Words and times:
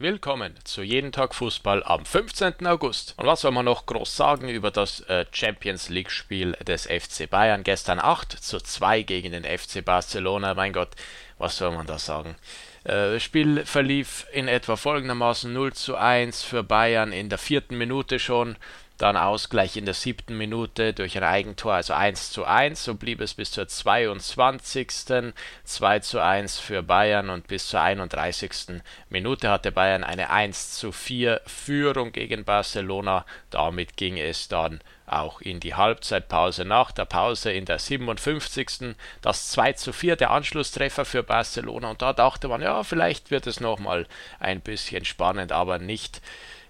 Willkommen 0.00 0.54
zu 0.62 0.82
Jeden 0.82 1.10
Tag 1.10 1.34
Fußball 1.34 1.82
am 1.82 2.04
15. 2.04 2.64
August. 2.68 3.14
Und 3.16 3.26
was 3.26 3.40
soll 3.40 3.50
man 3.50 3.64
noch 3.64 3.84
groß 3.84 4.14
sagen 4.16 4.48
über 4.48 4.70
das 4.70 5.00
äh, 5.00 5.26
Champions 5.32 5.88
League 5.88 6.12
Spiel 6.12 6.52
des 6.64 6.86
FC 6.86 7.28
Bayern? 7.28 7.64
Gestern 7.64 7.98
8 7.98 8.30
zu 8.30 8.60
2 8.60 9.02
gegen 9.02 9.32
den 9.32 9.42
FC 9.42 9.84
Barcelona. 9.84 10.54
Mein 10.54 10.72
Gott, 10.72 10.90
was 11.38 11.56
soll 11.56 11.72
man 11.72 11.88
da 11.88 11.98
sagen? 11.98 12.36
Äh, 12.84 13.14
das 13.14 13.24
Spiel 13.24 13.66
verlief 13.66 14.24
in 14.32 14.46
etwa 14.46 14.76
folgendermaßen 14.76 15.52
0 15.52 15.72
zu 15.72 15.96
1 15.96 16.44
für 16.44 16.62
Bayern 16.62 17.10
in 17.10 17.28
der 17.28 17.38
vierten 17.38 17.76
Minute 17.76 18.20
schon. 18.20 18.54
Dann 18.98 19.16
Ausgleich 19.16 19.76
in 19.76 19.84
der 19.84 19.94
siebten 19.94 20.36
Minute 20.36 20.92
durch 20.92 21.16
ein 21.16 21.22
Eigentor, 21.22 21.74
also 21.74 21.94
1 21.94 22.32
zu 22.32 22.44
1. 22.44 22.84
So 22.84 22.94
blieb 22.94 23.20
es 23.20 23.34
bis 23.34 23.52
zur 23.52 23.68
22. 23.68 24.88
2 25.64 25.98
zu 26.00 26.20
1 26.20 26.58
für 26.58 26.82
Bayern 26.82 27.30
und 27.30 27.46
bis 27.46 27.68
zur 27.68 27.80
31. 27.80 28.82
Minute 29.08 29.50
hatte 29.50 29.70
Bayern 29.70 30.02
eine 30.02 30.30
1 30.30 30.72
zu 30.72 30.90
4 30.90 31.40
Führung 31.46 32.10
gegen 32.10 32.44
Barcelona. 32.44 33.24
Damit 33.50 33.96
ging 33.96 34.18
es 34.18 34.48
dann 34.48 34.80
auch 35.08 35.40
in 35.40 35.60
die 35.60 35.74
Halbzeitpause. 35.74 36.64
Nach 36.64 36.92
der 36.92 37.04
Pause 37.04 37.52
in 37.52 37.64
der 37.64 37.78
57. 37.78 38.94
das 39.22 39.50
2 39.50 39.72
zu 39.74 39.92
4, 39.92 40.16
der 40.16 40.30
Anschlusstreffer 40.30 41.04
für 41.04 41.22
Barcelona. 41.22 41.90
Und 41.90 42.02
da 42.02 42.12
dachte 42.12 42.48
man, 42.48 42.62
ja, 42.62 42.82
vielleicht 42.82 43.30
wird 43.30 43.46
es 43.46 43.60
nochmal 43.60 44.06
ein 44.38 44.60
bisschen 44.60 45.04
spannend, 45.04 45.52
aber 45.52 45.78
nicht 45.78 46.20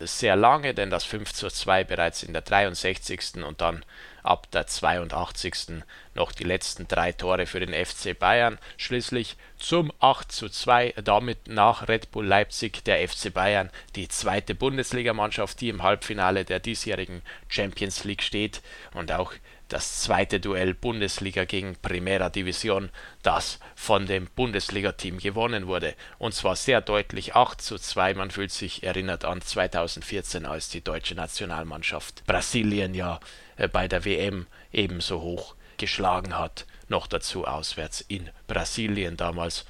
sehr 0.00 0.36
lange, 0.36 0.74
denn 0.74 0.90
das 0.90 1.04
5 1.04 1.32
zu 1.32 1.48
2 1.48 1.84
bereits 1.84 2.22
in 2.22 2.32
der 2.32 2.42
63. 2.42 3.44
und 3.44 3.60
dann 3.60 3.84
ab 4.22 4.50
der 4.50 4.66
82. 4.66 5.82
noch 6.14 6.32
die 6.32 6.44
letzten 6.44 6.88
drei 6.88 7.12
Tore 7.12 7.46
für 7.46 7.60
den 7.60 7.72
FC 7.72 8.18
Bayern. 8.18 8.58
Schließlich 8.76 9.36
zum 9.56 9.92
8 10.00 10.30
zu 10.30 10.48
2, 10.48 10.94
damit 11.04 11.48
nach 11.48 11.88
Red 11.88 12.10
Bull 12.10 12.26
Leipzig 12.26 12.84
der 12.84 13.06
FC 13.08 13.32
Bayern 13.32 13.70
die 13.96 14.08
zweite 14.08 14.54
Bundesligamannschaft, 14.54 15.60
die 15.60 15.68
im 15.68 15.82
Halbfinale 15.82 16.44
der 16.44 16.60
diesjährigen 16.60 17.22
Champions 17.48 18.04
League 18.04 18.22
steht 18.22 18.62
und 18.94 19.12
auch 19.12 19.32
das 19.68 20.00
zweite 20.00 20.40
Duell 20.40 20.74
Bundesliga 20.74 21.44
gegen 21.44 21.76
Primera 21.76 22.30
Division, 22.30 22.90
das 23.22 23.58
von 23.74 24.06
dem 24.06 24.26
Bundesliga-Team 24.34 25.18
gewonnen 25.18 25.66
wurde. 25.66 25.94
Und 26.18 26.34
zwar 26.34 26.56
sehr 26.56 26.80
deutlich 26.80 27.34
8 27.34 27.60
zu 27.60 27.78
2. 27.78 28.14
Man 28.14 28.30
fühlt 28.30 28.50
sich 28.50 28.82
erinnert 28.82 29.24
an 29.24 29.40
2014, 29.42 30.46
als 30.46 30.70
die 30.70 30.82
deutsche 30.82 31.14
Nationalmannschaft 31.14 32.24
Brasilien 32.26 32.94
ja 32.94 33.20
äh, 33.56 33.68
bei 33.68 33.88
der 33.88 34.04
WM 34.04 34.46
ebenso 34.72 35.20
hoch 35.20 35.54
geschlagen 35.76 36.38
hat. 36.38 36.66
Noch 36.88 37.06
dazu 37.06 37.46
auswärts 37.46 38.00
in 38.00 38.30
Brasilien 38.46 39.16
damals. 39.16 39.66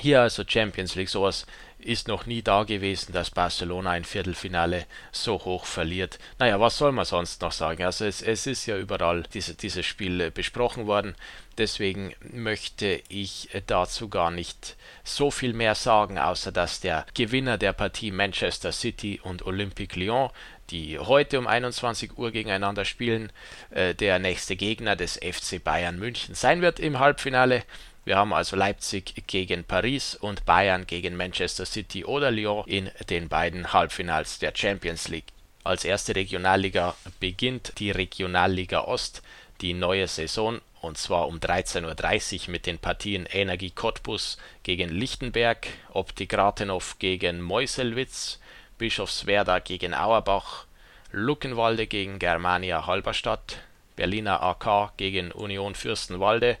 Hier 0.00 0.22
also 0.22 0.44
Champions 0.46 0.94
League, 0.94 1.10
sowas 1.10 1.44
ist 1.78 2.08
noch 2.08 2.24
nie 2.24 2.40
da 2.40 2.62
gewesen, 2.62 3.12
dass 3.12 3.30
Barcelona 3.30 3.90
ein 3.90 4.04
Viertelfinale 4.04 4.86
so 5.12 5.44
hoch 5.44 5.66
verliert. 5.66 6.18
Naja, 6.38 6.58
was 6.58 6.78
soll 6.78 6.92
man 6.92 7.04
sonst 7.04 7.42
noch 7.42 7.52
sagen? 7.52 7.84
Also 7.84 8.06
es, 8.06 8.22
es 8.22 8.46
ist 8.46 8.64
ja 8.64 8.78
überall 8.78 9.24
diese, 9.34 9.54
dieses 9.54 9.84
Spiel 9.84 10.20
äh, 10.22 10.30
besprochen 10.30 10.86
worden. 10.86 11.14
Deswegen 11.58 12.14
möchte 12.32 13.02
ich 13.08 13.50
dazu 13.66 14.08
gar 14.08 14.30
nicht 14.30 14.76
so 15.04 15.30
viel 15.30 15.52
mehr 15.52 15.74
sagen, 15.74 16.18
außer 16.18 16.50
dass 16.50 16.80
der 16.80 17.04
Gewinner 17.12 17.58
der 17.58 17.74
Partie 17.74 18.10
Manchester 18.10 18.72
City 18.72 19.20
und 19.22 19.44
Olympique 19.44 19.98
Lyon, 19.98 20.30
die 20.70 20.98
heute 20.98 21.38
um 21.38 21.46
21 21.46 22.16
Uhr 22.16 22.30
gegeneinander 22.30 22.86
spielen, 22.86 23.32
äh, 23.70 23.94
der 23.94 24.18
nächste 24.18 24.56
Gegner 24.56 24.96
des 24.96 25.16
FC 25.16 25.62
Bayern 25.62 25.98
München 25.98 26.34
sein 26.34 26.62
wird 26.62 26.80
im 26.80 26.98
Halbfinale. 26.98 27.64
Wir 28.04 28.16
haben 28.16 28.32
also 28.32 28.56
Leipzig 28.56 29.26
gegen 29.26 29.64
Paris 29.64 30.14
und 30.14 30.46
Bayern 30.46 30.86
gegen 30.86 31.16
Manchester 31.16 31.66
City 31.66 32.04
oder 32.04 32.30
Lyon 32.30 32.66
in 32.66 32.90
den 33.10 33.28
beiden 33.28 33.72
Halbfinals 33.72 34.38
der 34.38 34.52
Champions 34.54 35.08
League. 35.08 35.32
Als 35.64 35.84
erste 35.84 36.16
Regionalliga 36.16 36.94
beginnt 37.20 37.78
die 37.78 37.90
Regionalliga 37.90 38.80
Ost 38.80 39.22
die 39.60 39.74
neue 39.74 40.08
Saison 40.08 40.60
und 40.80 40.96
zwar 40.96 41.28
um 41.28 41.36
13.30 41.36 42.46
Uhr 42.46 42.50
mit 42.52 42.64
den 42.64 42.78
Partien 42.78 43.26
Energie 43.26 43.70
Cottbus 43.70 44.38
gegen 44.62 44.88
Lichtenberg, 44.88 45.66
Optik 45.92 46.32
Rathenow 46.32 46.98
gegen 46.98 47.42
Meuselwitz, 47.42 48.40
Bischofswerda 48.78 49.58
gegen 49.58 49.92
Auerbach, 49.92 50.64
Luckenwalde 51.12 51.86
gegen 51.86 52.18
Germania 52.18 52.86
Halberstadt, 52.86 53.58
Berliner 53.96 54.42
AK 54.42 54.96
gegen 54.96 55.32
Union 55.32 55.74
Fürstenwalde 55.74 56.56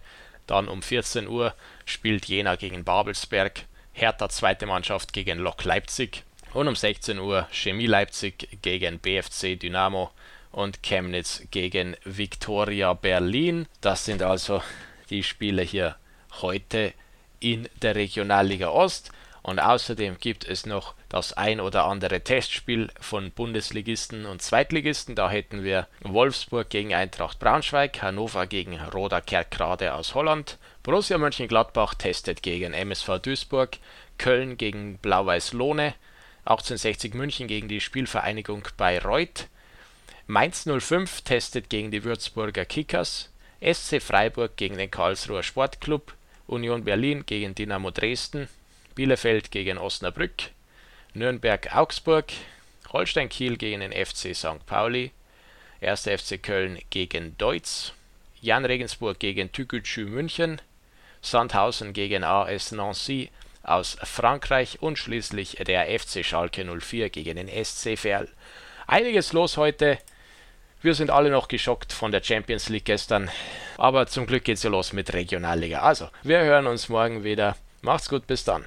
dann 0.50 0.68
um 0.68 0.82
14 0.82 1.28
Uhr 1.28 1.54
spielt 1.84 2.26
Jena 2.26 2.56
gegen 2.56 2.84
Babelsberg, 2.84 3.64
Hertha 3.92 4.28
zweite 4.28 4.66
Mannschaft 4.66 5.12
gegen 5.12 5.38
Lok 5.38 5.64
Leipzig 5.64 6.24
und 6.52 6.68
um 6.68 6.76
16 6.76 7.18
Uhr 7.18 7.48
Chemie 7.52 7.86
Leipzig 7.86 8.60
gegen 8.62 8.98
BFC 8.98 9.58
Dynamo 9.58 10.10
und 10.52 10.82
Chemnitz 10.82 11.42
gegen 11.50 11.96
Viktoria 12.04 12.94
Berlin. 12.94 13.66
Das 13.80 14.04
sind 14.04 14.22
also 14.22 14.62
die 15.08 15.22
Spiele 15.22 15.62
hier 15.62 15.96
heute 16.40 16.92
in 17.38 17.68
der 17.82 17.94
Regionalliga 17.94 18.68
Ost. 18.68 19.12
Und 19.42 19.58
außerdem 19.58 20.18
gibt 20.18 20.44
es 20.44 20.66
noch 20.66 20.94
das 21.08 21.32
ein 21.32 21.60
oder 21.60 21.86
andere 21.86 22.20
Testspiel 22.20 22.90
von 23.00 23.30
Bundesligisten 23.30 24.26
und 24.26 24.42
Zweitligisten. 24.42 25.14
Da 25.14 25.30
hätten 25.30 25.64
wir 25.64 25.86
Wolfsburg 26.02 26.68
gegen 26.68 26.94
Eintracht 26.94 27.38
Braunschweig, 27.38 28.02
Hannover 28.02 28.46
gegen 28.46 28.78
Roda 28.78 29.20
Kerkrade 29.20 29.94
aus 29.94 30.14
Holland, 30.14 30.58
Borussia 30.82 31.16
Mönchengladbach 31.18 31.94
testet 31.94 32.42
gegen 32.42 32.74
MSV 32.74 33.18
Duisburg, 33.22 33.78
Köln 34.18 34.58
gegen 34.58 34.98
Blau-Weiß 34.98 35.52
Lohne, 35.54 35.94
1860 36.44 37.14
München 37.14 37.48
gegen 37.48 37.68
die 37.68 37.80
Spielvereinigung 37.80 38.66
Bayreuth, 38.76 39.48
Mainz 40.26 40.64
05 40.64 41.22
testet 41.22 41.70
gegen 41.70 41.90
die 41.90 42.04
Würzburger 42.04 42.64
Kickers, 42.64 43.30
SC 43.60 44.00
Freiburg 44.00 44.56
gegen 44.56 44.78
den 44.78 44.90
Karlsruher 44.90 45.42
Sportclub, 45.42 46.14
Union 46.46 46.84
Berlin 46.84 47.24
gegen 47.26 47.54
Dynamo 47.54 47.90
Dresden, 47.90 48.48
Bielefeld 48.94 49.50
gegen 49.50 49.78
Osnabrück, 49.78 50.50
Nürnberg-Augsburg, 51.14 52.32
Holstein 52.92 53.28
Kiel 53.28 53.56
gegen 53.56 53.80
den 53.80 53.92
FC 53.92 54.34
St. 54.34 54.64
Pauli, 54.66 55.12
1. 55.80 56.02
FC 56.02 56.42
Köln 56.42 56.78
gegen 56.90 57.36
Deutz, 57.38 57.92
Jan 58.40 58.64
Regensburg 58.64 59.18
gegen 59.18 59.52
Tükücü 59.52 60.04
München, 60.04 60.60
Sandhausen 61.22 61.92
gegen 61.92 62.24
AS 62.24 62.72
Nancy 62.72 63.30
aus 63.62 63.96
Frankreich 64.02 64.80
und 64.80 64.98
schließlich 64.98 65.58
der 65.66 65.86
FC 65.98 66.24
Schalke 66.24 66.64
04 66.64 67.10
gegen 67.10 67.36
den 67.36 67.64
SC 67.64 67.98
Verl. 67.98 68.28
Einiges 68.86 69.32
los 69.32 69.56
heute. 69.56 69.98
Wir 70.82 70.94
sind 70.94 71.10
alle 71.10 71.30
noch 71.30 71.48
geschockt 71.48 71.92
von 71.92 72.10
der 72.10 72.22
Champions 72.22 72.70
League 72.70 72.86
gestern, 72.86 73.30
aber 73.76 74.06
zum 74.06 74.26
Glück 74.26 74.44
geht's 74.44 74.62
ja 74.62 74.70
los 74.70 74.94
mit 74.94 75.12
Regionalliga. 75.12 75.80
Also, 75.80 76.08
wir 76.22 76.40
hören 76.40 76.66
uns 76.66 76.88
morgen 76.88 77.22
wieder. 77.22 77.56
Macht's 77.82 78.08
gut, 78.08 78.26
bis 78.26 78.44
dann. 78.44 78.64